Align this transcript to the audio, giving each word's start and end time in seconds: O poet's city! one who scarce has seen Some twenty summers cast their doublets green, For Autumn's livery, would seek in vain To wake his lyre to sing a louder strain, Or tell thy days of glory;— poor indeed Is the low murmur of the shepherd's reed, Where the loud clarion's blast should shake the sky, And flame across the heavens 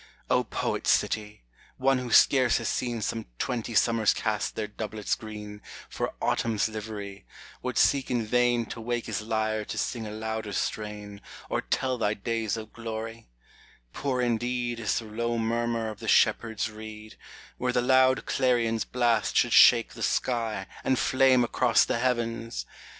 O 0.31 0.43
poet's 0.43 0.89
city! 0.89 1.43
one 1.77 1.99
who 1.99 2.11
scarce 2.11 2.57
has 2.57 2.67
seen 2.67 3.03
Some 3.03 3.27
twenty 3.37 3.75
summers 3.75 4.15
cast 4.15 4.55
their 4.55 4.65
doublets 4.67 5.13
green, 5.13 5.61
For 5.89 6.15
Autumn's 6.19 6.67
livery, 6.67 7.27
would 7.61 7.77
seek 7.77 8.09
in 8.09 8.25
vain 8.25 8.65
To 8.65 8.81
wake 8.81 9.05
his 9.05 9.21
lyre 9.21 9.63
to 9.65 9.77
sing 9.77 10.07
a 10.07 10.09
louder 10.09 10.53
strain, 10.53 11.21
Or 11.51 11.61
tell 11.61 11.99
thy 11.99 12.15
days 12.15 12.57
of 12.57 12.73
glory;— 12.73 13.29
poor 13.93 14.21
indeed 14.21 14.79
Is 14.79 14.97
the 14.97 15.05
low 15.05 15.37
murmur 15.37 15.89
of 15.89 15.99
the 15.99 16.07
shepherd's 16.07 16.67
reed, 16.71 17.15
Where 17.59 17.71
the 17.71 17.83
loud 17.83 18.25
clarion's 18.25 18.85
blast 18.85 19.35
should 19.37 19.53
shake 19.53 19.93
the 19.93 20.01
sky, 20.01 20.65
And 20.83 20.97
flame 20.97 21.43
across 21.43 21.85
the 21.85 21.99
heavens 21.99 22.65